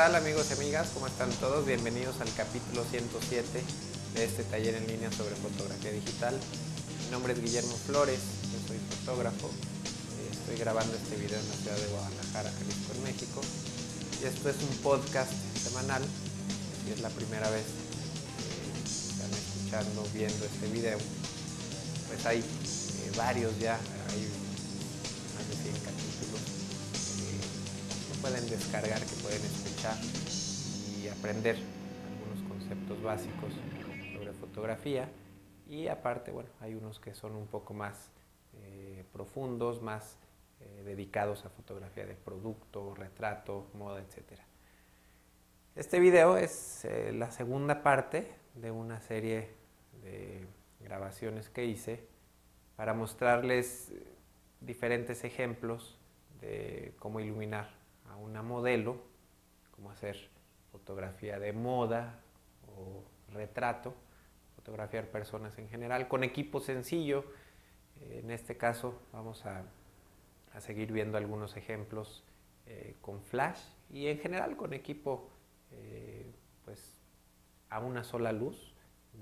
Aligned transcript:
¿Qué 0.00 0.06
tal 0.06 0.16
amigos 0.16 0.46
y 0.48 0.54
amigas? 0.54 0.88
¿Cómo 0.94 1.08
están 1.08 1.28
todos? 1.44 1.66
Bienvenidos 1.66 2.22
al 2.22 2.32
capítulo 2.32 2.84
107 2.90 3.62
de 4.14 4.24
este 4.24 4.44
taller 4.44 4.74
en 4.76 4.86
línea 4.86 5.12
sobre 5.12 5.36
fotografía 5.36 5.92
digital. 5.92 6.40
Mi 7.04 7.10
nombre 7.10 7.34
es 7.34 7.42
Guillermo 7.42 7.76
Flores, 7.84 8.18
yo 8.50 8.66
soy 8.66 8.78
fotógrafo. 8.96 9.48
Eh, 9.48 10.32
Estoy 10.32 10.56
grabando 10.56 10.96
este 10.96 11.16
video 11.16 11.38
en 11.38 11.46
la 11.46 11.54
ciudad 11.54 11.76
de 11.76 11.86
Guadalajara, 11.88 12.50
Jalisco, 12.50 12.94
en 12.96 13.02
México. 13.02 13.42
Y 14.22 14.24
esto 14.24 14.48
es 14.48 14.56
un 14.62 14.74
podcast 14.78 15.32
semanal. 15.68 16.02
Si 16.02 16.92
es 16.92 17.00
la 17.02 17.10
primera 17.10 17.50
vez 17.50 17.66
que 17.68 19.12
están 19.12 19.30
escuchando, 19.36 20.08
viendo 20.14 20.46
este 20.46 20.66
video, 20.68 20.96
pues 22.08 22.24
hay 22.24 22.38
eh, 22.38 23.12
varios 23.18 23.52
ya, 23.58 23.74
hay 23.76 24.24
más 25.36 25.44
de 25.44 25.56
100 25.60 25.74
capítulos 25.84 26.59
pueden 28.20 28.48
descargar, 28.50 29.00
que 29.00 29.16
pueden 29.22 29.42
escuchar 29.42 29.96
y 31.00 31.08
aprender 31.08 31.56
algunos 31.56 32.48
conceptos 32.48 33.02
básicos 33.02 33.52
sobre 34.14 34.32
fotografía. 34.32 35.08
Y 35.68 35.88
aparte, 35.88 36.30
bueno, 36.30 36.50
hay 36.60 36.74
unos 36.74 37.00
que 37.00 37.14
son 37.14 37.34
un 37.34 37.46
poco 37.46 37.72
más 37.72 38.10
eh, 38.54 39.04
profundos, 39.12 39.80
más 39.80 40.18
eh, 40.60 40.82
dedicados 40.84 41.46
a 41.46 41.50
fotografía 41.50 42.04
de 42.04 42.14
producto, 42.14 42.94
retrato, 42.94 43.66
moda, 43.74 44.00
etc. 44.00 44.38
Este 45.74 45.98
video 45.98 46.36
es 46.36 46.84
eh, 46.84 47.12
la 47.12 47.30
segunda 47.30 47.82
parte 47.82 48.34
de 48.54 48.70
una 48.70 49.00
serie 49.00 49.48
de 50.02 50.46
grabaciones 50.80 51.48
que 51.48 51.64
hice 51.64 52.04
para 52.76 52.92
mostrarles 52.92 53.92
diferentes 54.60 55.24
ejemplos 55.24 55.96
de 56.40 56.94
cómo 56.98 57.20
iluminar 57.20 57.79
una 58.20 58.42
modelo, 58.42 58.96
cómo 59.72 59.90
hacer 59.90 60.30
fotografía 60.72 61.38
de 61.38 61.52
moda 61.52 62.20
o 62.66 63.02
retrato, 63.32 63.94
fotografiar 64.56 65.08
personas 65.08 65.58
en 65.58 65.68
general, 65.68 66.08
con 66.08 66.24
equipo 66.24 66.60
sencillo. 66.60 67.24
En 68.00 68.30
este 68.30 68.56
caso 68.56 69.00
vamos 69.12 69.44
a, 69.46 69.64
a 70.52 70.60
seguir 70.60 70.92
viendo 70.92 71.18
algunos 71.18 71.56
ejemplos 71.56 72.24
eh, 72.66 72.96
con 73.00 73.22
flash 73.22 73.60
y 73.90 74.06
en 74.06 74.18
general 74.18 74.56
con 74.56 74.72
equipo 74.72 75.28
eh, 75.72 76.30
pues 76.64 77.00
a 77.68 77.80
una 77.80 78.04
sola 78.04 78.32
luz. 78.32 78.74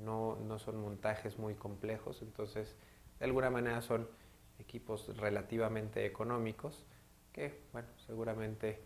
No, 0.04 0.36
no 0.36 0.58
son 0.58 0.80
montajes 0.80 1.38
muy 1.38 1.54
complejos, 1.54 2.20
entonces 2.20 2.76
de 3.18 3.24
alguna 3.24 3.48
manera 3.48 3.80
son 3.80 4.06
equipos 4.58 5.16
relativamente 5.16 6.04
económicos 6.04 6.84
que, 7.32 7.62
bueno, 7.72 7.88
seguramente 8.06 8.82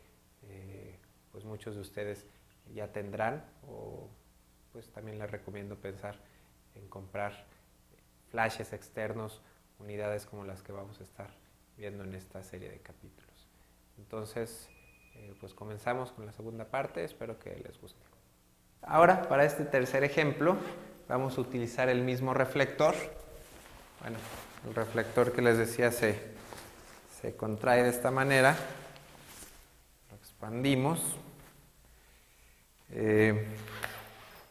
eh, 0.48 0.98
pues 1.30 1.44
muchos 1.44 1.74
de 1.74 1.80
ustedes 1.80 2.26
ya 2.74 2.92
tendrán 2.92 3.44
o 3.66 4.08
pues 4.72 4.90
también 4.90 5.18
les 5.18 5.30
recomiendo 5.30 5.76
pensar 5.76 6.16
en 6.74 6.88
comprar 6.88 7.44
flashes 8.30 8.72
externos, 8.72 9.40
unidades 9.78 10.26
como 10.26 10.44
las 10.44 10.62
que 10.62 10.72
vamos 10.72 11.00
a 11.00 11.02
estar 11.02 11.30
viendo 11.76 12.04
en 12.04 12.14
esta 12.14 12.42
serie 12.42 12.70
de 12.70 12.78
capítulos. 12.78 13.48
Entonces, 13.98 14.68
eh, 15.14 15.34
pues 15.40 15.52
comenzamos 15.52 16.12
con 16.12 16.24
la 16.24 16.32
segunda 16.32 16.64
parte, 16.64 17.04
espero 17.04 17.38
que 17.38 17.54
les 17.56 17.78
guste. 17.80 18.00
Ahora, 18.82 19.28
para 19.28 19.44
este 19.44 19.64
tercer 19.64 20.02
ejemplo, 20.02 20.56
vamos 21.08 21.36
a 21.36 21.40
utilizar 21.42 21.88
el 21.88 22.02
mismo 22.02 22.34
reflector. 22.34 22.94
Bueno, 24.00 24.18
el 24.66 24.74
reflector 24.74 25.32
que 25.32 25.42
les 25.42 25.58
decía 25.58 25.92
se, 25.92 26.18
se 27.20 27.36
contrae 27.36 27.82
de 27.82 27.90
esta 27.90 28.10
manera, 28.10 28.56
expandimos, 30.42 31.00
eh, 32.90 33.46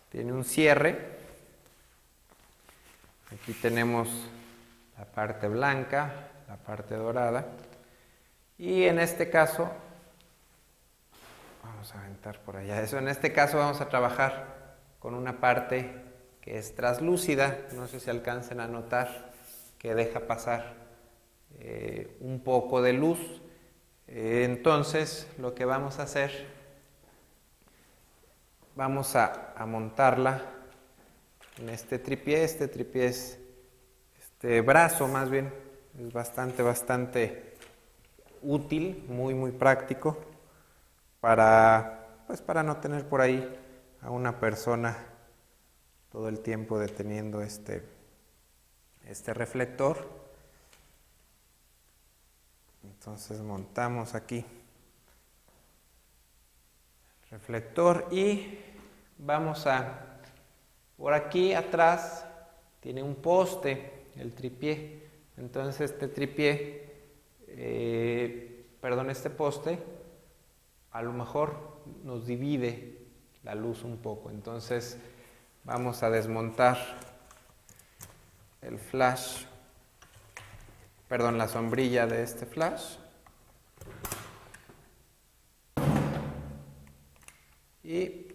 tiene 0.10 0.32
un 0.32 0.46
cierre, 0.46 0.98
aquí 3.30 3.52
tenemos 3.52 4.08
la 4.98 5.04
parte 5.04 5.50
blanca, 5.50 6.30
la 6.48 6.56
parte 6.56 6.96
dorada, 6.96 7.46
y 8.58 8.84
en 8.84 9.00
este 9.00 9.30
caso, 9.30 9.70
vamos 11.62 11.94
a 11.94 12.00
aventar 12.00 12.40
por 12.40 12.56
allá. 12.56 12.82
Eso, 12.82 12.98
en 12.98 13.10
este 13.10 13.34
caso 13.34 13.58
vamos 13.58 13.82
a 13.82 13.90
trabajar 13.90 14.78
con 14.98 15.14
una 15.14 15.42
parte 15.42 15.92
que 16.40 16.58
es 16.58 16.74
traslúcida, 16.74 17.68
no 17.74 17.86
sé 17.88 18.00
si 18.00 18.10
alcancen 18.10 18.62
a 18.62 18.68
notar 18.68 19.34
que 19.78 19.94
deja 19.94 20.22
pasar 20.22 20.74
eh, 21.60 22.16
un 22.22 22.40
poco 22.40 22.82
de 22.82 22.94
luz. 22.94 23.20
Entonces, 24.14 25.26
lo 25.38 25.56
que 25.56 25.64
vamos 25.64 25.98
a 26.00 26.04
hacer, 26.04 26.46
vamos 28.76 29.16
a, 29.16 29.54
a, 29.56 29.66
montarla 29.66 30.42
en 31.58 31.70
este 31.70 31.98
tripié. 31.98 32.44
Este 32.44 32.68
tripié 32.68 33.06
es, 33.06 33.40
este 34.20 34.60
brazo 34.60 35.08
más 35.08 35.30
bien, 35.30 35.54
es 35.98 36.12
bastante, 36.12 36.62
bastante 36.62 37.56
útil, 38.42 39.06
muy, 39.08 39.34
muy 39.34 39.52
práctico 39.52 40.18
para, 41.22 42.24
pues, 42.28 42.42
para 42.42 42.64
no 42.64 42.78
tener 42.78 43.08
por 43.08 43.22
ahí 43.22 43.50
a 44.02 44.10
una 44.10 44.42
persona 44.42 44.98
todo 46.12 46.28
el 46.28 46.42
tiempo 46.42 46.80
deteniendo 46.80 47.42
este, 47.42 47.82
este 49.06 49.34
reflector. 49.34 50.21
Entonces 53.02 53.40
montamos 53.40 54.14
aquí 54.14 54.46
el 57.24 57.32
reflector 57.32 58.08
y 58.12 58.60
vamos 59.18 59.66
a, 59.66 60.20
por 60.98 61.16
aquí 61.16 61.56
atrás 61.56 62.28
tiene 62.80 63.02
un 63.02 63.16
poste, 63.16 64.06
el 64.18 64.36
tripié. 64.36 65.02
Entonces 65.38 65.82
este 65.82 66.10
tripié, 66.10 66.94
eh, 67.48 68.68
perdón, 68.80 69.10
este 69.10 69.32
poste, 69.32 69.80
a 70.92 71.02
lo 71.02 71.12
mejor 71.12 71.82
nos 72.04 72.28
divide 72.28 73.00
la 73.42 73.56
luz 73.56 73.84
un 73.84 73.98
poco. 73.98 74.30
Entonces 74.30 75.00
vamos 75.64 76.04
a 76.04 76.12
desmontar 76.12 76.78
el 78.62 78.78
flash, 78.78 79.46
perdón, 81.12 81.38
la 81.38 81.50
sombrilla 81.50 82.08
de 82.08 82.24
este 82.24 82.46
flash. 82.46 82.96
Y 87.84 88.28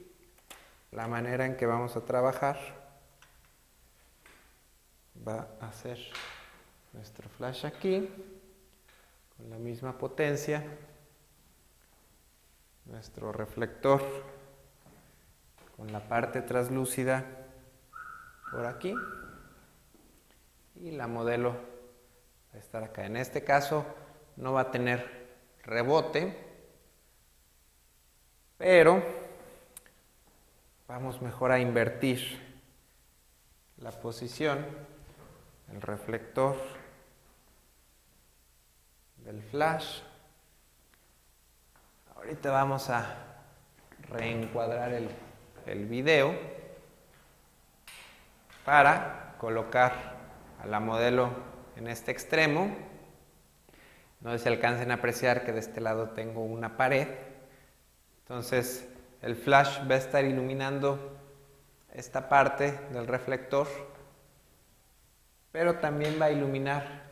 la 0.91 1.09
manera 1.09 1.47
en 1.47 1.57
que 1.57 1.65
vamos 1.65 1.97
a 1.97 2.05
trabajar 2.05 2.59
va 5.27 5.49
a 5.59 5.73
ser 5.73 5.99
nuestro 6.93 7.31
flash 7.31 7.65
aquí, 7.65 8.11
con 9.39 9.49
la 9.49 9.57
misma 9.57 9.97
potencia, 9.97 10.63
nuestro 12.85 13.33
reflector 13.33 14.03
con 15.79 15.91
la 15.91 16.07
parte 16.07 16.43
translúcida 16.43 17.25
por 18.53 18.67
aquí 18.67 18.95
y 20.75 20.91
la 20.91 21.07
modelo 21.07 21.66
estar 22.59 22.83
acá. 22.83 23.07
En 23.07 23.17
este 23.17 23.45
caso 23.45 23.85
no 24.37 24.53
va 24.53 24.63
a 24.63 24.71
tener 24.71 25.27
rebote, 25.63 26.37
pero 28.59 29.03
vamos 30.89 31.21
mejor 31.21 31.53
a 31.53 31.59
invertir 31.59 32.41
la 33.79 33.91
posición, 33.91 34.65
el 35.73 35.83
reflector 35.83 36.57
del 39.19 39.43
flash. 39.43 40.01
Ahorita 42.15 42.51
vamos 42.51 42.89
a 42.91 43.17
reencuadrar 44.09 44.93
el, 44.93 45.11
el 45.67 45.87
video 45.87 46.35
para 48.65 49.35
colocar 49.39 49.93
a 50.63 50.67
la 50.67 50.81
modelo 50.81 51.56
en 51.77 51.89
este 51.89 52.11
extremo. 52.11 52.75
No 54.21 54.33
sé 54.33 54.39
si 54.39 54.49
alcancen 54.49 54.91
a 54.91 54.95
apreciar 54.95 55.45
que 55.45 55.53
de 55.53 55.61
este 55.61 55.81
lado 55.81 56.11
tengo 56.11 56.43
una 56.43 56.77
pared. 56.77 57.09
Entonces 58.23 58.89
el 59.23 59.37
flash 59.37 59.81
va 59.89 59.95
a 59.95 59.99
estar 59.99 60.25
iluminando 60.25 61.19
esta 61.93 62.29
parte 62.29 62.79
del 62.93 63.07
reflector, 63.07 63.67
pero 65.53 65.77
también 65.77 66.21
va 66.21 66.27
a 66.27 66.31
iluminar 66.31 67.07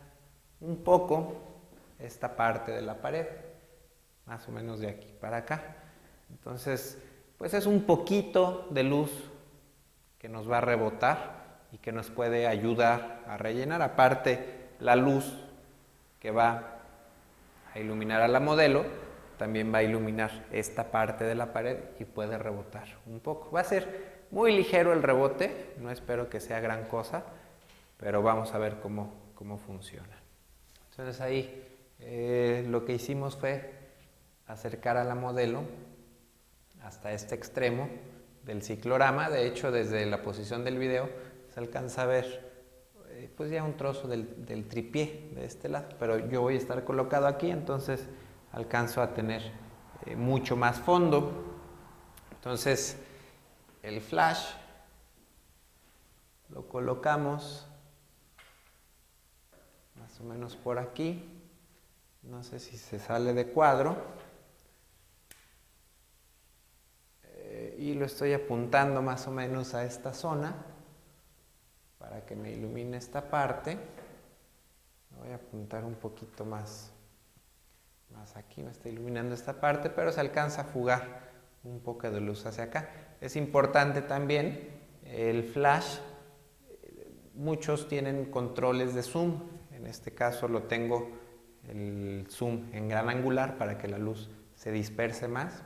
un 0.60 0.82
poco 0.82 1.40
esta 1.98 2.36
parte 2.36 2.72
de 2.72 2.82
la 2.82 3.00
pared, 3.00 3.26
más 4.26 4.46
o 4.48 4.52
menos 4.52 4.80
de 4.80 4.88
aquí 4.88 5.14
para 5.20 5.38
acá. 5.38 5.76
Entonces, 6.30 6.98
pues 7.38 7.54
es 7.54 7.66
un 7.66 7.84
poquito 7.84 8.66
de 8.70 8.82
luz 8.82 9.10
que 10.18 10.28
nos 10.28 10.50
va 10.50 10.58
a 10.58 10.62
rebotar 10.62 11.43
y 11.74 11.78
que 11.78 11.90
nos 11.90 12.08
puede 12.08 12.46
ayudar 12.46 13.24
a 13.26 13.36
rellenar. 13.36 13.82
Aparte, 13.82 14.68
la 14.78 14.94
luz 14.94 15.34
que 16.20 16.30
va 16.30 16.78
a 17.74 17.78
iluminar 17.80 18.22
a 18.22 18.28
la 18.28 18.38
modelo 18.38 18.84
también 19.38 19.74
va 19.74 19.78
a 19.78 19.82
iluminar 19.82 20.46
esta 20.52 20.92
parte 20.92 21.24
de 21.24 21.34
la 21.34 21.52
pared 21.52 21.76
y 21.98 22.04
puede 22.04 22.38
rebotar 22.38 22.86
un 23.06 23.18
poco. 23.18 23.50
Va 23.50 23.60
a 23.60 23.64
ser 23.64 24.22
muy 24.30 24.54
ligero 24.54 24.92
el 24.92 25.02
rebote, 25.02 25.74
no 25.80 25.90
espero 25.90 26.30
que 26.30 26.38
sea 26.38 26.60
gran 26.60 26.84
cosa, 26.84 27.24
pero 27.96 28.22
vamos 28.22 28.54
a 28.54 28.58
ver 28.58 28.78
cómo, 28.80 29.12
cómo 29.34 29.58
funciona. 29.58 30.16
Entonces 30.90 31.20
ahí 31.20 31.60
eh, 31.98 32.64
lo 32.68 32.84
que 32.84 32.92
hicimos 32.92 33.36
fue 33.36 33.72
acercar 34.46 34.96
a 34.96 35.02
la 35.02 35.16
modelo 35.16 35.64
hasta 36.84 37.12
este 37.12 37.34
extremo 37.34 37.88
del 38.44 38.62
ciclorama. 38.62 39.28
De 39.28 39.48
hecho, 39.48 39.72
desde 39.72 40.06
la 40.06 40.22
posición 40.22 40.62
del 40.62 40.78
video 40.78 41.33
se 41.54 41.60
alcanza 41.60 42.02
a 42.02 42.06
ver 42.06 42.52
eh, 43.10 43.32
pues 43.36 43.48
ya 43.48 43.62
un 43.62 43.76
trozo 43.76 44.08
del, 44.08 44.44
del, 44.44 44.66
tripié 44.66 45.30
de 45.36 45.44
este 45.44 45.68
lado, 45.68 45.86
pero 46.00 46.18
yo 46.28 46.40
voy 46.40 46.54
a 46.54 46.58
estar 46.58 46.82
colocado 46.82 47.28
aquí, 47.28 47.48
entonces 47.48 48.04
alcanzo 48.50 49.00
a 49.00 49.14
tener 49.14 49.52
eh, 50.04 50.16
mucho 50.16 50.56
más 50.56 50.80
fondo. 50.80 51.30
Entonces, 52.32 52.96
el 53.84 54.00
flash 54.00 54.44
lo 56.48 56.66
colocamos 56.66 57.68
más 59.94 60.20
o 60.20 60.24
menos 60.24 60.56
por 60.56 60.80
aquí. 60.80 61.24
No 62.24 62.42
sé 62.42 62.58
si 62.58 62.76
se 62.76 62.98
sale 62.98 63.32
de 63.32 63.46
cuadro. 63.46 63.96
Eh, 67.22 67.76
y 67.78 67.94
lo 67.94 68.06
estoy 68.06 68.32
apuntando 68.32 69.02
más 69.02 69.28
o 69.28 69.30
menos 69.30 69.74
a 69.74 69.84
esta 69.84 70.12
zona 70.12 70.73
para 72.14 72.26
que 72.26 72.36
me 72.36 72.52
ilumine 72.52 72.96
esta 72.96 73.28
parte. 73.28 73.76
Voy 75.18 75.32
a 75.32 75.34
apuntar 75.34 75.84
un 75.84 75.96
poquito 75.96 76.44
más, 76.44 76.92
más 78.12 78.36
aquí, 78.36 78.62
me 78.62 78.70
está 78.70 78.88
iluminando 78.88 79.34
esta 79.34 79.60
parte, 79.60 79.90
pero 79.90 80.12
se 80.12 80.20
alcanza 80.20 80.60
a 80.60 80.64
fugar 80.64 81.32
un 81.64 81.80
poco 81.80 82.08
de 82.08 82.20
luz 82.20 82.46
hacia 82.46 82.64
acá. 82.64 82.88
Es 83.20 83.34
importante 83.34 84.00
también 84.00 84.70
el 85.02 85.42
flash, 85.42 85.98
muchos 87.34 87.88
tienen 87.88 88.26
controles 88.26 88.94
de 88.94 89.02
zoom, 89.02 89.40
en 89.72 89.88
este 89.88 90.12
caso 90.12 90.46
lo 90.46 90.62
tengo 90.62 91.10
el 91.66 92.28
zoom 92.30 92.72
en 92.72 92.88
gran 92.88 93.10
angular 93.10 93.58
para 93.58 93.76
que 93.76 93.88
la 93.88 93.98
luz 93.98 94.30
se 94.54 94.70
disperse 94.70 95.26
más. 95.26 95.64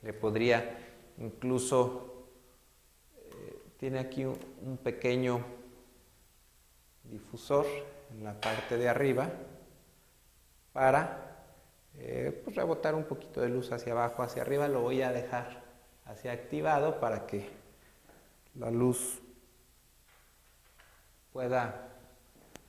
Le 0.00 0.14
podría 0.14 0.78
incluso, 1.18 2.11
tiene 3.82 3.98
aquí 3.98 4.24
un, 4.24 4.78
pequeño 4.80 5.44
difusor 7.02 7.66
en 8.12 8.22
la 8.22 8.40
parte 8.40 8.76
de 8.78 8.88
arriba 8.88 9.28
para 10.72 11.48
eh, 11.98 12.42
pues, 12.44 12.54
rebotar 12.54 12.94
un 12.94 13.02
poquito 13.02 13.40
de 13.40 13.48
luz 13.48 13.72
hacia 13.72 13.90
abajo, 13.90 14.22
hacia 14.22 14.42
arriba. 14.42 14.68
Lo 14.68 14.82
voy 14.82 15.02
a 15.02 15.10
dejar 15.10 15.64
hacia 16.04 16.30
activado 16.30 17.00
para 17.00 17.26
que 17.26 17.50
la 18.54 18.70
luz 18.70 19.20
pueda 21.32 21.88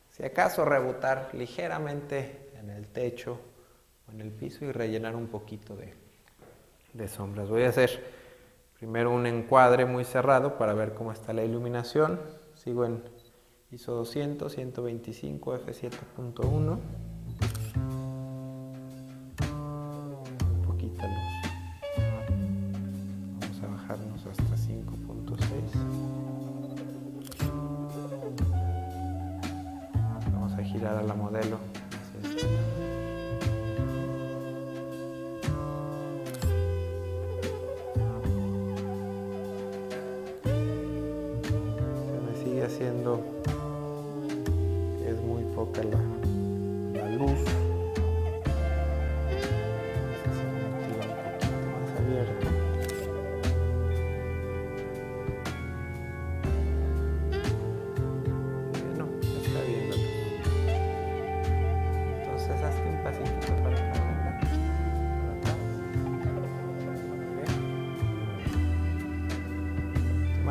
si 0.10 0.24
acaso 0.24 0.66
rebotar 0.66 1.30
ligeramente 1.34 2.50
en 2.60 2.72
el 2.72 2.88
techo 2.88 3.40
o 4.08 4.12
en 4.14 4.22
el 4.22 4.32
piso 4.32 4.66
y 4.66 4.72
rellenar 4.72 5.16
un 5.16 5.28
poquito 5.28 5.78
de, 5.78 7.08
sombras. 7.08 7.50
Voy 7.50 7.66
a 7.66 7.70
hacer 7.70 8.23
primero 8.84 9.12
un 9.12 9.26
encuadre 9.28 9.86
muy 9.86 10.04
cerrado 10.04 10.58
para 10.58 10.74
ver 10.74 10.94
cómo 10.94 11.14
está 11.14 11.32
la 11.32 11.46
iluminación. 11.46 12.20
Sigo 12.54 12.84
en 12.84 13.02
ISO 13.72 13.94
200, 13.94 14.52
125, 14.52 15.56
f7.1. 15.56 16.80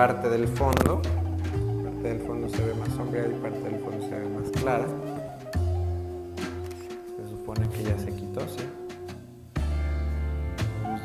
parte 0.00 0.30
del 0.30 0.48
fondo. 0.48 1.02
Parte 1.84 2.08
del 2.08 2.20
fondo 2.20 2.48
se 2.48 2.64
ve 2.64 2.72
más 2.72 2.88
sombría 2.88 3.26
y 3.26 3.34
parte 3.34 3.60
del 3.60 3.78
fondo 3.80 4.00
se 4.08 4.18
ve 4.18 4.28
más 4.30 4.50
clara 4.52 4.86
que 7.74 7.82
ya 7.82 7.98
se 7.98 8.10
quitó, 8.14 8.40
¿sí? 8.48 8.64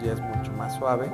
Ya 0.02 0.14
es 0.14 0.22
mucho 0.22 0.54
más 0.54 0.78
suave. 0.78 1.12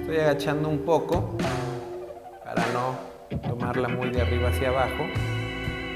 Estoy 0.00 0.16
agachando 0.16 0.68
un 0.70 0.78
poco 0.78 1.36
para 2.42 2.64
no 2.72 3.12
tomarla 3.48 3.88
muy 3.88 4.08
de 4.10 4.22
arriba 4.22 4.48
hacia 4.48 4.68
abajo. 4.68 5.04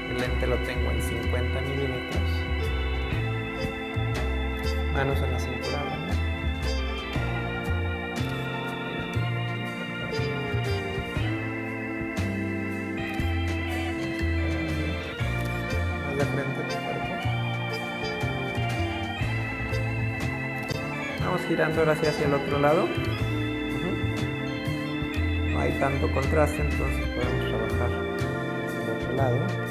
El 0.09 0.17
lente 0.19 0.47
lo 0.47 0.57
tengo 0.59 0.91
en 0.91 1.01
50 1.01 1.61
milímetros. 1.61 2.29
Manos 4.93 5.21
en 5.21 5.31
la 5.31 5.39
cintura. 5.39 6.07
de 16.17 16.25
frente 16.25 16.61
tu 16.63 16.75
cuerpo. 16.83 17.13
Vamos 21.19 21.41
girando 21.47 21.79
ahora 21.79 21.91
hacia 21.93 22.25
el 22.25 22.33
otro 22.33 22.59
lado. 22.59 22.87
No 25.51 25.59
hay 25.59 25.73
tanto 25.73 26.11
contraste, 26.11 26.61
entonces 26.61 27.05
podemos 27.09 27.49
trabajar 27.49 27.91
hacia 28.65 28.81
el 28.83 28.89
otro 28.89 29.13
lado. 29.13 29.66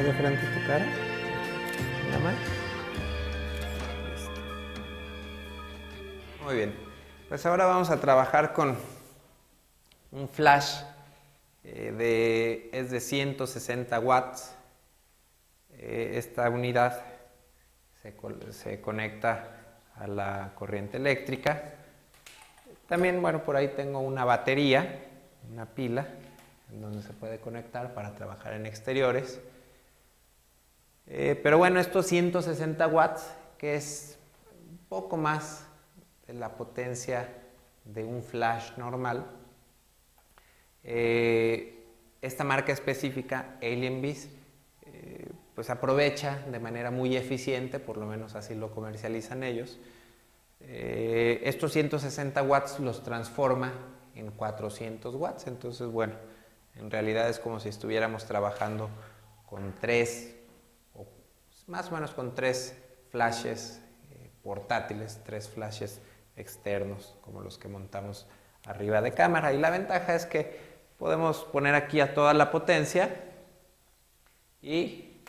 De 0.00 0.14
frente 0.14 0.40
tu 0.40 0.66
cara. 0.66 0.86
Muy 6.42 6.54
bien. 6.56 6.74
Pues 7.28 7.44
ahora 7.44 7.66
vamos 7.66 7.90
a 7.90 8.00
trabajar 8.00 8.54
con 8.54 8.78
un 10.10 10.26
flash 10.26 10.80
eh, 11.64 11.92
de, 11.92 12.70
es 12.72 12.90
de 12.90 12.98
160 12.98 14.00
watts. 14.00 14.54
Eh, 15.74 16.12
esta 16.14 16.48
unidad 16.48 17.02
se, 18.02 18.14
se, 18.52 18.80
conecta 18.80 19.50
a 19.96 20.06
la 20.06 20.52
corriente 20.54 20.96
eléctrica. 20.96 21.74
También, 22.88 23.20
bueno, 23.20 23.44
por 23.44 23.54
ahí 23.54 23.68
tengo 23.68 24.00
una 24.00 24.24
batería, 24.24 25.04
una 25.52 25.66
pila, 25.66 26.06
en 26.72 26.80
donde 26.80 27.02
se 27.02 27.12
puede 27.12 27.38
conectar 27.38 27.92
para 27.92 28.14
trabajar 28.14 28.54
en 28.54 28.64
exteriores. 28.64 29.40
Eh, 31.12 31.38
pero 31.42 31.58
bueno, 31.58 31.80
estos 31.80 32.06
160 32.06 32.86
watts, 32.86 33.34
que 33.58 33.74
es 33.74 34.16
un 34.70 34.78
poco 34.88 35.16
más 35.16 35.66
de 36.28 36.34
la 36.34 36.56
potencia 36.56 37.28
de 37.84 38.04
un 38.04 38.22
flash 38.22 38.76
normal, 38.76 39.26
eh, 40.84 41.84
esta 42.22 42.44
marca 42.44 42.72
específica, 42.72 43.56
Alien 43.60 44.00
Beast, 44.00 44.30
eh, 44.86 45.26
pues 45.56 45.68
aprovecha 45.68 46.44
de 46.48 46.60
manera 46.60 46.92
muy 46.92 47.16
eficiente, 47.16 47.80
por 47.80 47.96
lo 47.96 48.06
menos 48.06 48.36
así 48.36 48.54
lo 48.54 48.70
comercializan 48.70 49.42
ellos, 49.42 49.80
estos 50.60 51.72
160 51.72 52.42
watts 52.42 52.78
los 52.80 53.02
transforma 53.02 53.72
en 54.14 54.30
400 54.30 55.14
watts, 55.14 55.46
entonces 55.46 55.88
bueno, 55.88 56.12
en 56.76 56.90
realidad 56.90 57.28
es 57.30 57.38
como 57.40 57.58
si 57.58 57.70
estuviéramos 57.70 58.26
trabajando 58.26 58.90
con 59.46 59.74
tres 59.80 60.39
más 61.70 61.88
o 61.90 61.94
menos 61.94 62.10
con 62.10 62.34
tres 62.34 62.76
flashes 63.10 63.80
eh, 64.10 64.30
portátiles, 64.42 65.20
tres 65.24 65.48
flashes 65.48 66.00
externos 66.36 67.16
como 67.22 67.40
los 67.40 67.58
que 67.58 67.68
montamos 67.68 68.26
arriba 68.66 69.00
de 69.00 69.12
cámara. 69.12 69.52
Y 69.52 69.58
la 69.58 69.70
ventaja 69.70 70.14
es 70.14 70.26
que 70.26 70.58
podemos 70.98 71.44
poner 71.44 71.76
aquí 71.76 72.00
a 72.00 72.12
toda 72.12 72.34
la 72.34 72.50
potencia 72.50 73.08
y 74.60 75.22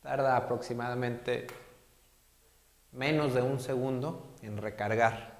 tarda 0.00 0.36
aproximadamente 0.36 1.46
menos 2.92 3.34
de 3.34 3.42
un 3.42 3.60
segundo 3.60 4.34
en 4.40 4.56
recargar 4.56 5.36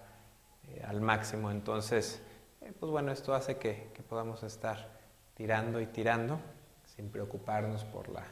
eh, 0.68 0.84
al 0.86 1.00
máximo. 1.00 1.50
Entonces, 1.50 2.20
eh, 2.60 2.72
pues 2.78 2.92
bueno, 2.92 3.12
esto 3.12 3.34
hace 3.34 3.56
que 3.56 3.90
podamos 4.08 4.42
estar 4.42 4.90
tirando 5.34 5.80
y 5.80 5.86
tirando 5.86 6.38
sin 6.84 7.10
preocuparnos 7.10 7.84
por 7.84 8.10
la 8.10 8.24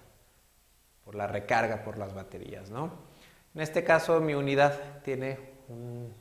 por 1.04 1.14
la 1.14 1.26
recarga 1.26 1.84
por 1.84 1.98
las 1.98 2.14
baterías. 2.14 2.70
¿no? 2.70 2.90
En 3.54 3.60
este 3.60 3.84
caso 3.84 4.20
mi 4.20 4.34
unidad 4.34 5.02
tiene 5.02 5.38
un 5.68 6.12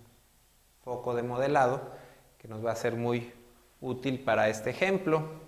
foco 0.83 1.15
de 1.15 1.23
modelado 1.23 1.91
que 2.37 2.47
nos 2.47 2.63
va 2.63 2.71
a 2.71 2.75
ser 2.75 2.95
muy 2.95 3.33
útil 3.81 4.19
para 4.23 4.49
este 4.49 4.69
ejemplo. 4.69 5.41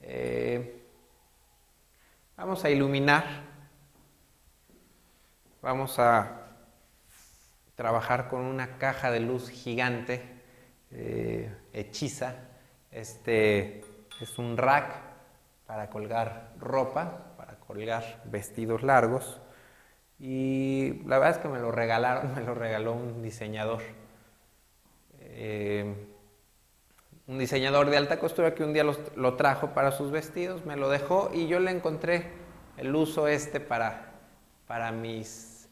Eh, 0.00 0.82
vamos 2.36 2.64
a 2.64 2.70
iluminar, 2.70 3.24
vamos 5.62 5.98
a 5.98 6.46
trabajar 7.74 8.28
con 8.28 8.40
una 8.42 8.78
caja 8.78 9.10
de 9.10 9.20
luz 9.20 9.48
gigante 9.50 10.42
eh, 10.90 11.54
hechiza. 11.72 12.34
Este 12.90 13.84
es 14.20 14.38
un 14.38 14.56
rack 14.56 14.92
para 15.66 15.88
colgar 15.88 16.54
ropa 16.58 17.27
colgar 17.68 18.22
vestidos 18.24 18.82
largos. 18.82 19.40
Y 20.18 21.02
la 21.06 21.18
verdad 21.18 21.36
es 21.36 21.38
que 21.38 21.48
me 21.48 21.60
lo 21.60 21.70
regalaron, 21.70 22.34
me 22.34 22.40
lo 22.42 22.54
regaló 22.54 22.94
un 22.94 23.22
diseñador. 23.22 23.82
Eh, 25.20 25.94
un 27.28 27.38
diseñador 27.38 27.90
de 27.90 27.98
alta 27.98 28.18
costura 28.18 28.54
que 28.54 28.64
un 28.64 28.72
día 28.72 28.84
lo 28.84 29.34
trajo 29.34 29.74
para 29.74 29.92
sus 29.92 30.10
vestidos, 30.10 30.64
me 30.64 30.76
lo 30.76 30.88
dejó 30.88 31.30
y 31.34 31.46
yo 31.46 31.60
le 31.60 31.70
encontré 31.70 32.32
el 32.78 32.96
uso 32.96 33.28
este 33.28 33.60
para, 33.60 34.12
para, 34.66 34.90
mis, 34.92 35.68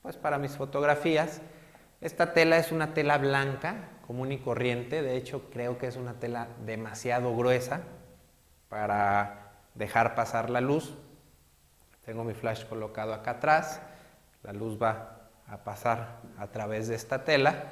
pues 0.00 0.16
para 0.16 0.38
mis 0.38 0.52
fotografías. 0.56 1.42
Esta 2.00 2.32
tela 2.32 2.56
es 2.56 2.72
una 2.72 2.94
tela 2.94 3.18
blanca, 3.18 3.90
común 4.06 4.32
y 4.32 4.38
corriente, 4.38 5.02
de 5.02 5.16
hecho 5.16 5.50
creo 5.50 5.76
que 5.76 5.88
es 5.88 5.96
una 5.96 6.14
tela 6.14 6.48
demasiado 6.64 7.36
gruesa 7.36 7.82
para 8.70 9.52
dejar 9.74 10.14
pasar 10.14 10.48
la 10.48 10.62
luz. 10.62 10.94
Tengo 12.04 12.24
mi 12.24 12.34
flash 12.34 12.64
colocado 12.66 13.14
acá 13.14 13.32
atrás, 13.32 13.80
la 14.42 14.52
luz 14.52 14.80
va 14.80 15.30
a 15.46 15.58
pasar 15.58 16.20
a 16.38 16.46
través 16.48 16.88
de 16.88 16.94
esta 16.94 17.24
tela 17.24 17.64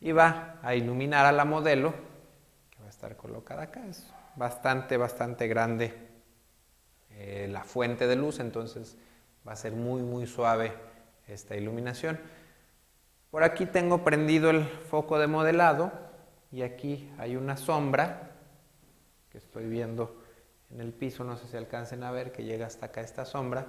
y 0.00 0.12
va 0.12 0.56
a 0.62 0.74
iluminar 0.74 1.26
a 1.26 1.32
la 1.32 1.44
modelo 1.44 1.92
que 2.70 2.80
va 2.80 2.86
a 2.86 2.90
estar 2.90 3.16
colocada 3.16 3.62
acá. 3.62 3.86
Es 3.86 4.12
bastante, 4.36 4.96
bastante 4.96 5.46
grande 5.46 5.94
eh, 7.10 7.48
la 7.50 7.64
fuente 7.64 8.06
de 8.06 8.16
luz, 8.16 8.40
entonces 8.40 8.96
va 9.46 9.52
a 9.52 9.56
ser 9.56 9.72
muy, 9.72 10.02
muy 10.02 10.26
suave 10.26 10.72
esta 11.26 11.56
iluminación. 11.56 12.18
Por 13.30 13.44
aquí 13.44 13.66
tengo 13.66 14.04
prendido 14.04 14.50
el 14.50 14.64
foco 14.64 15.18
de 15.18 15.26
modelado 15.26 15.92
y 16.50 16.62
aquí 16.62 17.12
hay 17.18 17.36
una 17.36 17.56
sombra 17.56 18.30
que 19.30 19.38
estoy 19.38 19.66
viendo 19.68 20.17
en 20.70 20.80
el 20.80 20.92
piso, 20.92 21.24
no 21.24 21.36
sé 21.36 21.46
si 21.46 21.56
alcancen 21.56 22.02
a 22.02 22.10
ver 22.10 22.32
que 22.32 22.44
llega 22.44 22.66
hasta 22.66 22.86
acá 22.86 23.00
esta 23.00 23.24
sombra. 23.24 23.66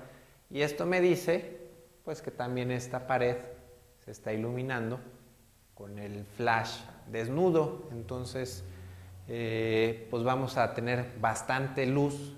Y 0.50 0.62
esto 0.62 0.86
me 0.86 1.02
dice 1.02 1.58
pues 2.04 2.22
que 2.22 2.32
también 2.32 2.72
esta 2.72 3.08
pared 3.08 3.38
se 4.04 4.12
está 4.12 4.34
iluminando 4.34 5.00
con 5.76 6.00
el 6.00 6.26
flash 6.26 6.80
desnudo. 7.12 7.88
Entonces 7.92 8.64
eh, 9.28 10.08
pues 10.10 10.24
vamos 10.24 10.58
a 10.58 10.74
tener 10.74 11.06
bastante 11.20 11.86
luz 11.86 12.36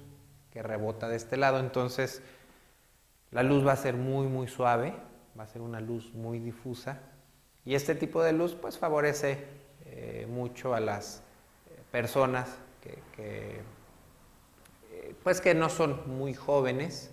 que 0.51 0.61
rebota 0.61 1.07
de 1.07 1.15
este 1.15 1.37
lado. 1.37 1.59
Entonces 1.59 2.21
la 3.31 3.43
luz 3.43 3.65
va 3.65 3.71
a 3.71 3.77
ser 3.77 3.95
muy 3.95 4.27
muy 4.27 4.47
suave, 4.47 4.93
va 5.39 5.43
a 5.43 5.47
ser 5.47 5.61
una 5.61 5.79
luz 5.79 6.13
muy 6.13 6.39
difusa. 6.39 6.99
Y 7.65 7.75
este 7.75 7.95
tipo 7.95 8.21
de 8.23 8.33
luz 8.33 8.55
pues 8.55 8.77
favorece 8.77 9.45
eh, 9.85 10.27
mucho 10.29 10.75
a 10.75 10.79
las 10.79 11.23
personas 11.91 12.57
que 12.81 13.61
pues 15.13 15.41
que 15.41 15.53
no 15.53 15.69
son 15.69 16.17
muy 16.17 16.33
jóvenes 16.33 17.11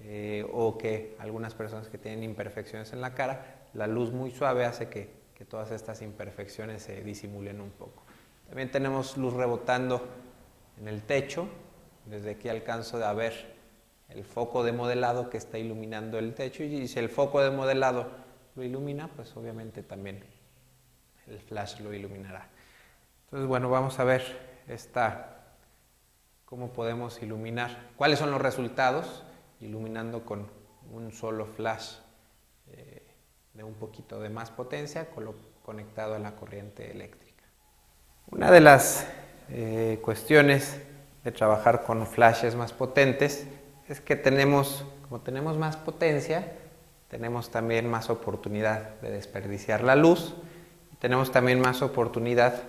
eh, 0.00 0.46
o 0.52 0.78
que 0.78 1.16
algunas 1.18 1.54
personas 1.54 1.88
que 1.88 1.98
tienen 1.98 2.22
imperfecciones 2.22 2.92
en 2.92 3.00
la 3.00 3.14
cara, 3.14 3.66
la 3.74 3.86
luz 3.86 4.12
muy 4.12 4.30
suave 4.30 4.64
hace 4.64 4.88
que, 4.88 5.10
que 5.34 5.44
todas 5.44 5.70
estas 5.70 6.02
imperfecciones 6.02 6.82
se 6.82 7.02
disimulen 7.02 7.60
un 7.60 7.70
poco. 7.70 8.02
También 8.48 8.70
tenemos 8.70 9.16
luz 9.16 9.34
rebotando 9.34 10.06
en 10.80 10.88
el 10.88 11.02
techo, 11.02 11.48
desde 12.06 12.30
aquí 12.30 12.48
alcanzo 12.48 13.04
a 13.04 13.12
ver 13.12 13.58
el 14.08 14.24
foco 14.24 14.64
de 14.64 14.72
modelado 14.72 15.28
que 15.28 15.36
está 15.36 15.58
iluminando 15.58 16.18
el 16.18 16.34
techo 16.34 16.64
y 16.64 16.88
si 16.88 16.98
el 16.98 17.10
foco 17.10 17.42
de 17.42 17.50
modelado 17.50 18.10
lo 18.54 18.62
ilumina, 18.62 19.08
pues 19.08 19.36
obviamente 19.36 19.82
también 19.82 20.24
el 21.26 21.38
flash 21.40 21.80
lo 21.80 21.92
iluminará. 21.92 22.48
Entonces, 23.26 23.46
bueno, 23.46 23.68
vamos 23.68 23.98
a 23.98 24.04
ver 24.04 24.22
esta 24.66 25.37
cómo 26.48 26.72
podemos 26.72 27.22
iluminar, 27.22 27.90
cuáles 27.96 28.18
son 28.18 28.30
los 28.30 28.40
resultados 28.40 29.22
iluminando 29.60 30.24
con 30.24 30.46
un 30.90 31.12
solo 31.12 31.44
flash 31.44 31.96
eh, 32.72 33.02
de 33.52 33.62
un 33.62 33.74
poquito 33.74 34.18
de 34.18 34.30
más 34.30 34.50
potencia 34.50 35.08
conectado 35.62 36.14
a 36.14 36.18
la 36.18 36.36
corriente 36.36 36.90
eléctrica. 36.90 37.44
Una 38.30 38.50
de 38.50 38.60
las 38.62 39.06
eh, 39.50 39.98
cuestiones 40.00 40.80
de 41.22 41.32
trabajar 41.32 41.82
con 41.82 42.06
flashes 42.06 42.54
más 42.54 42.72
potentes 42.72 43.46
es 43.86 44.00
que 44.00 44.16
tenemos, 44.16 44.86
como 45.02 45.20
tenemos 45.20 45.58
más 45.58 45.76
potencia, 45.76 46.54
tenemos 47.08 47.50
también 47.50 47.90
más 47.90 48.08
oportunidad 48.08 48.98
de 49.00 49.10
desperdiciar 49.10 49.84
la 49.84 49.96
luz, 49.96 50.34
tenemos 50.98 51.30
también 51.30 51.60
más 51.60 51.82
oportunidad 51.82 52.62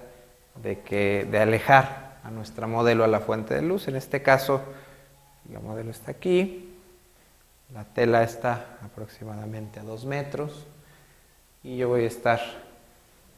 de, 0.61 0.81
que, 0.81 1.25
de 1.31 1.39
alejar 1.39 2.08
a 2.23 2.31
nuestra 2.31 2.67
modelo 2.67 3.03
a 3.03 3.07
la 3.07 3.19
fuente 3.19 3.53
de 3.55 3.61
luz. 3.61 3.87
En 3.87 3.95
este 3.95 4.21
caso, 4.21 4.61
la 5.51 5.59
modelo 5.59 5.91
está 5.91 6.11
aquí, 6.11 6.69
la 7.73 7.83
tela 7.83 8.23
está 8.23 8.77
aproximadamente 8.83 9.79
a 9.79 9.83
dos 9.83 10.05
metros 10.05 10.65
y 11.63 11.77
yo 11.77 11.89
voy 11.89 12.03
a 12.03 12.07
estar 12.07 12.39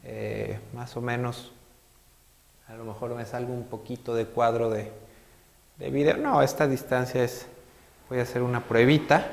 eh, 0.04 0.58
más 0.74 0.96
o 0.96 1.00
menos, 1.00 1.52
a 2.68 2.74
lo 2.74 2.84
mejor 2.84 3.14
me 3.14 3.24
salgo 3.24 3.52
un 3.52 3.64
poquito 3.64 4.14
de 4.14 4.26
cuadro 4.26 4.70
de, 4.70 4.90
de 5.78 5.90
video. 5.90 6.16
No, 6.16 6.42
esta 6.42 6.66
distancia 6.66 7.22
es, 7.22 7.46
voy 8.08 8.18
a 8.18 8.22
hacer 8.22 8.42
una 8.42 8.64
pruebita. 8.64 9.26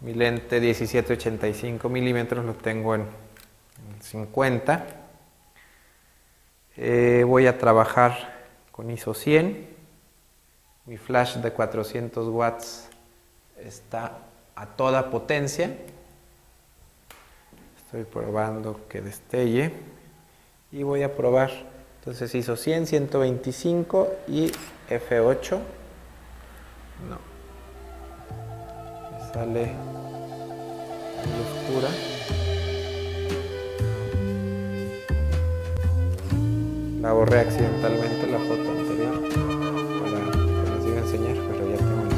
Mi 0.00 0.14
lente 0.14 0.60
1785 0.60 1.88
milímetros 1.90 2.44
lo 2.44 2.54
tengo 2.54 2.94
en 2.94 3.06
50 4.00 4.99
eh, 6.76 7.24
voy 7.26 7.46
a 7.46 7.58
trabajar 7.58 8.40
con 8.70 8.90
ISO 8.90 9.14
100. 9.14 9.68
Mi 10.86 10.96
flash 10.96 11.36
de 11.36 11.52
400 11.52 12.28
watts 12.28 12.88
está 13.58 14.18
a 14.54 14.66
toda 14.66 15.10
potencia. 15.10 15.76
Estoy 17.84 18.04
probando 18.04 18.80
que 18.88 19.00
destelle. 19.00 19.72
Y 20.72 20.82
voy 20.82 21.02
a 21.02 21.16
probar. 21.16 21.50
Entonces 21.98 22.34
ISO 22.34 22.56
100, 22.56 22.86
125 22.86 24.08
y 24.28 24.52
F8. 24.88 25.58
No. 27.08 27.18
Me 29.12 29.32
sale 29.32 29.72
muy 31.26 31.74
oscura. 31.74 32.19
La 37.00 37.12
borré 37.12 37.40
accidentalmente 37.40 38.26
la 38.26 38.38
foto 38.38 38.70
anterior 38.70 39.20
para 40.02 40.20
que 40.30 40.70
les 40.76 40.86
iba 40.86 40.96
a 40.96 41.00
enseñar, 41.00 41.36
pero 41.48 41.70
ya 41.70 41.76
tengo 41.78 42.10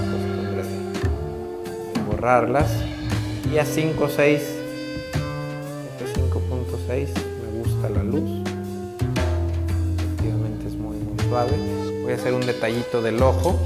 cerrarlas 2.22 2.70
y 3.52 3.58
a 3.58 3.64
5 3.64 4.08
6 4.08 4.40
este 6.00 6.20
5.6 6.20 7.08
me 7.42 7.58
gusta 7.58 7.88
la 7.90 8.02
luz. 8.02 8.30
Efectivamente 9.98 10.68
es 10.68 10.74
muy 10.74 10.96
muy 10.96 11.18
suave. 11.28 11.52
Voy 12.02 12.12
a 12.12 12.14
hacer 12.16 12.32
un 12.34 12.46
detallito 12.46 13.02
del 13.02 13.22
ojo. 13.22 13.58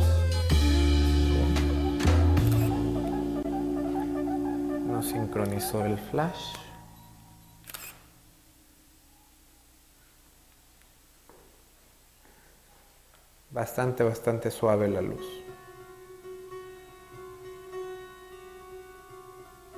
No 4.86 5.02
sincronizó 5.02 5.84
el 5.84 5.98
flash 5.98 6.65
bastante 13.56 14.04
bastante 14.04 14.50
suave 14.50 14.86
la 14.86 15.00
luz. 15.00 15.26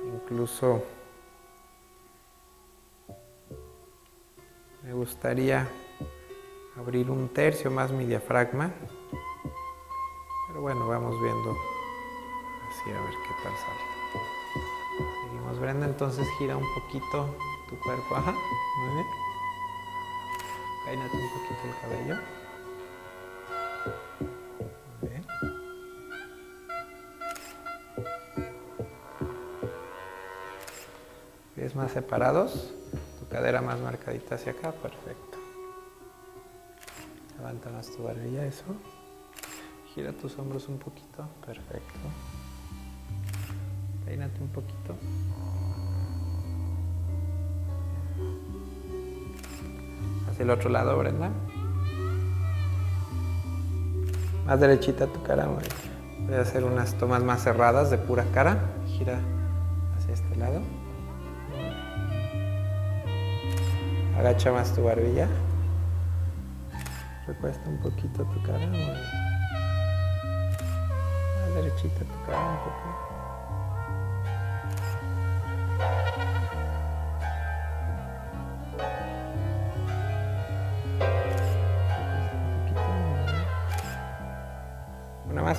Incluso 0.03 0.83
me 4.83 4.91
gustaría 4.91 5.65
abrir 6.77 7.09
un 7.09 7.29
tercio 7.29 7.71
más 7.71 7.91
mi 7.91 8.05
diafragma. 8.05 8.69
Pero 10.47 10.61
bueno 10.61 10.85
vamos 10.85 11.15
viendo 11.21 11.51
así 12.69 12.91
a 12.91 13.01
ver 13.01 13.13
qué 13.13 13.33
tal 13.43 13.53
sale. 13.53 13.83
Seguimos 15.23 15.57
Brenda 15.57 15.85
entonces 15.85 16.27
gira 16.37 16.57
un 16.57 16.67
poquito 16.73 17.33
tu 17.69 17.79
cuerpo. 17.79 18.15
Ajá 18.15 18.33
muy 18.33 18.93
bien. 18.93 19.07
Peínate 20.85 21.15
un 21.15 21.29
poquito 21.29 21.61
el 21.63 21.79
cabello 21.79 22.38
pies 31.55 31.75
más 31.75 31.91
separados 31.91 32.73
tu 33.19 33.27
cadera 33.27 33.61
más 33.61 33.79
marcadita 33.79 34.35
hacia 34.35 34.53
acá 34.53 34.71
perfecto 34.71 35.29
Levanta 37.39 37.69
más 37.69 37.89
tu 37.95 38.03
barbilla, 38.03 38.45
eso. 38.45 38.65
Gira 39.95 40.11
tus 40.11 40.37
hombros 40.37 40.67
un 40.67 40.77
poquito, 40.77 41.25
perfecto. 41.45 41.99
Peínate 44.05 44.41
un 44.41 44.49
poquito. 44.49 44.95
Hacia 50.29 50.43
el 50.43 50.49
otro 50.49 50.69
lado, 50.69 50.97
Brenda. 50.97 51.31
Más 54.49 54.59
derechita 54.59 55.05
tu 55.05 55.21
cara. 55.21 55.45
Voy 55.45 56.33
a 56.33 56.41
hacer 56.41 56.63
unas 56.63 56.95
tomas 56.95 57.21
más 57.23 57.43
cerradas 57.43 57.91
de 57.91 57.99
pura 57.99 58.25
cara. 58.33 58.57
Gira 58.87 59.19
hacia 59.95 60.15
este 60.15 60.35
lado. 60.37 60.61
Agacha 64.17 64.51
más 64.51 64.73
tu 64.73 64.83
barbilla. 64.83 65.27
Recuesta 67.27 67.69
un 67.69 67.79
poquito 67.79 68.23
tu 68.23 68.41
cara. 68.41 68.65
Más 68.65 68.79
derechita 71.53 71.99
tu 71.99 72.25
cara 72.25 72.39
un 72.39 72.57
poco. 72.57 73.08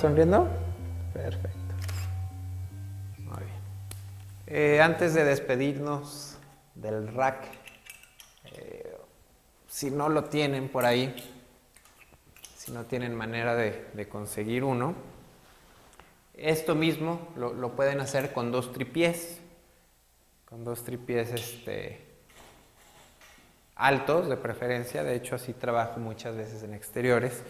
Sonriendo? 0.01 0.49
Perfecto. 1.13 1.75
Muy 3.19 3.37
bien. 3.37 3.59
Eh, 4.47 4.81
antes 4.81 5.13
de 5.13 5.23
despedirnos 5.23 6.37
del 6.73 7.07
rack, 7.13 7.45
eh, 8.45 8.97
si 9.67 9.91
no 9.91 10.09
lo 10.09 10.23
tienen 10.23 10.69
por 10.69 10.85
ahí, 10.85 11.15
si 12.57 12.71
no 12.71 12.85
tienen 12.85 13.13
manera 13.13 13.53
de, 13.53 14.07
conseguir 14.09 14.63
uno, 14.63 14.95
esto 16.33 16.73
mismo 16.73 17.27
lo, 17.35 17.53
lo, 17.53 17.75
pueden 17.75 17.99
hacer 17.99 18.33
con 18.33 18.51
dos 18.51 18.73
tripiés, 18.73 19.39
con 20.49 20.63
dos 20.63 20.83
tripiés 20.83 21.31
este, 21.31 22.01
altos 23.75 24.27
de 24.27 24.37
preferencia, 24.37 25.03
de 25.03 25.13
hecho 25.15 25.35
así 25.35 25.53
trabajo 25.53 25.99
muchas 25.99 26.35
veces 26.35 26.63
en 26.63 26.73
exteriores, 26.73 27.43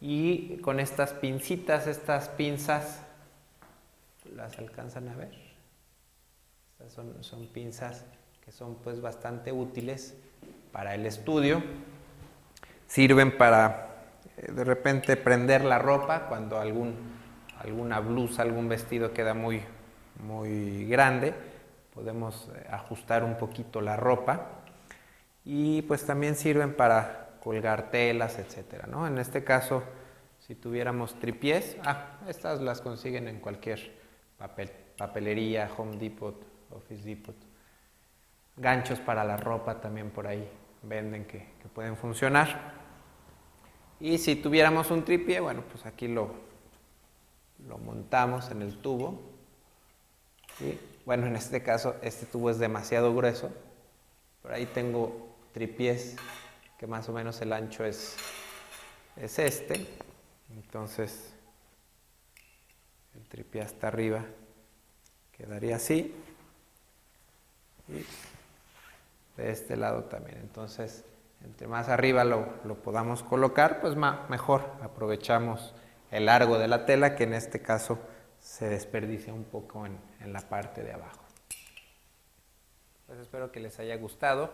y 0.00 0.56
con 0.58 0.80
estas 0.80 1.12
pincitas, 1.12 1.86
estas 1.86 2.28
pinzas, 2.28 3.02
¿las 4.34 4.58
alcanzan 4.58 5.08
a 5.08 5.16
ver? 5.16 5.32
Estas 6.72 6.92
son, 6.92 7.22
son 7.22 7.46
pinzas 7.48 8.04
que 8.44 8.52
son 8.52 8.76
pues 8.76 9.00
bastante 9.00 9.52
útiles 9.52 10.16
para 10.72 10.94
el 10.94 11.04
estudio, 11.04 11.62
sirven 12.86 13.36
para 13.36 13.90
de 14.36 14.64
repente 14.64 15.16
prender 15.16 15.64
la 15.64 15.78
ropa 15.78 16.26
cuando 16.26 16.58
algún, 16.58 16.94
alguna 17.58 18.00
blusa, 18.00 18.42
algún 18.42 18.68
vestido 18.68 19.12
queda 19.12 19.34
muy, 19.34 19.62
muy 20.24 20.86
grande, 20.86 21.34
podemos 21.94 22.50
ajustar 22.70 23.24
un 23.24 23.36
poquito 23.36 23.80
la 23.80 23.96
ropa. 23.96 24.46
Y 25.44 25.82
pues 25.82 26.04
también 26.04 26.36
sirven 26.36 26.74
para 26.74 27.29
colgar 27.42 27.90
telas, 27.90 28.38
etcétera, 28.38 28.86
¿no? 28.86 29.06
En 29.06 29.18
este 29.18 29.44
caso, 29.44 29.82
si 30.46 30.54
tuviéramos 30.54 31.18
tripiés, 31.18 31.76
ah, 31.84 32.18
estas 32.28 32.60
las 32.60 32.80
consiguen 32.80 33.28
en 33.28 33.40
cualquier 33.40 33.98
papel, 34.38 34.70
papelería, 34.96 35.70
Home 35.76 35.96
Depot, 35.96 36.36
Office 36.70 37.04
Depot. 37.04 37.36
Ganchos 38.56 39.00
para 39.00 39.24
la 39.24 39.36
ropa 39.36 39.80
también 39.80 40.10
por 40.10 40.26
ahí 40.26 40.46
venden 40.82 41.24
que, 41.24 41.38
que 41.60 41.68
pueden 41.72 41.96
funcionar. 41.96 42.72
Y 44.00 44.18
si 44.18 44.36
tuviéramos 44.36 44.90
un 44.90 45.04
tripié, 45.04 45.40
bueno, 45.40 45.62
pues 45.70 45.84
aquí 45.86 46.08
lo, 46.08 46.30
lo 47.68 47.78
montamos 47.78 48.50
en 48.50 48.62
el 48.62 48.78
tubo. 48.78 49.20
Y 50.60 50.78
bueno, 51.04 51.26
en 51.26 51.36
este 51.36 51.62
caso, 51.62 51.96
este 52.02 52.26
tubo 52.26 52.50
es 52.50 52.58
demasiado 52.58 53.14
grueso. 53.14 53.50
Por 54.42 54.52
ahí 54.52 54.66
tengo 54.66 55.36
tripiés 55.52 56.16
que 56.80 56.86
más 56.86 57.06
o 57.10 57.12
menos 57.12 57.38
el 57.42 57.52
ancho 57.52 57.84
es, 57.84 58.16
es 59.14 59.38
este. 59.38 59.86
Entonces, 60.54 61.34
el 63.14 63.22
tripié 63.28 63.60
hasta 63.60 63.88
arriba 63.88 64.24
quedaría 65.30 65.76
así. 65.76 66.14
Y 67.86 68.02
de 69.36 69.50
este 69.50 69.76
lado 69.76 70.04
también. 70.04 70.38
Entonces, 70.38 71.04
entre 71.44 71.68
más 71.68 71.90
arriba 71.90 72.24
lo, 72.24 72.48
lo 72.64 72.76
podamos 72.76 73.22
colocar, 73.22 73.82
pues 73.82 73.94
mejor 73.94 74.72
aprovechamos 74.80 75.74
el 76.10 76.24
largo 76.24 76.58
de 76.58 76.68
la 76.68 76.86
tela, 76.86 77.14
que 77.14 77.24
en 77.24 77.34
este 77.34 77.60
caso 77.60 77.98
se 78.40 78.70
desperdicia 78.70 79.34
un 79.34 79.44
poco 79.44 79.84
en, 79.84 79.98
en 80.20 80.32
la 80.32 80.40
parte 80.40 80.82
de 80.82 80.94
abajo. 80.94 81.20
Pues 83.06 83.18
espero 83.18 83.52
que 83.52 83.60
les 83.60 83.78
haya 83.80 83.96
gustado. 83.98 84.50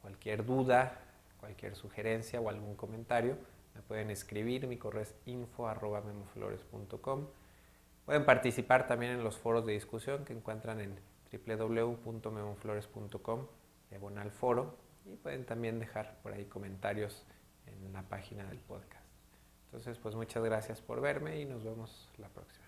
Cualquier 0.00 0.44
duda, 0.44 1.04
cualquier 1.38 1.74
sugerencia 1.74 2.40
o 2.40 2.48
algún 2.48 2.76
comentario, 2.76 3.36
me 3.74 3.82
pueden 3.82 4.10
escribir. 4.10 4.66
Mi 4.66 4.76
correo 4.76 5.02
es 5.02 5.14
info.memoflores.com. 5.26 7.26
Pueden 8.04 8.24
participar 8.24 8.86
también 8.86 9.12
en 9.12 9.24
los 9.24 9.36
foros 9.36 9.66
de 9.66 9.72
discusión 9.72 10.24
que 10.24 10.32
encuentran 10.32 10.80
en 10.80 10.98
www.memoflores.com, 11.30 13.46
diagonal 13.90 14.30
foro, 14.30 14.76
y 15.04 15.16
pueden 15.16 15.44
también 15.44 15.78
dejar 15.78 16.16
por 16.22 16.32
ahí 16.32 16.46
comentarios 16.46 17.26
en 17.66 17.92
la 17.92 18.00
página 18.02 18.44
del 18.44 18.58
podcast. 18.58 19.04
Entonces, 19.66 19.98
pues 19.98 20.14
muchas 20.14 20.42
gracias 20.42 20.80
por 20.80 21.02
verme 21.02 21.38
y 21.40 21.44
nos 21.44 21.62
vemos 21.62 22.08
la 22.16 22.28
próxima. 22.28 22.67